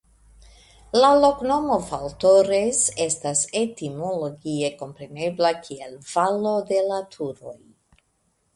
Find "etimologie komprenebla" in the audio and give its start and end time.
3.61-5.55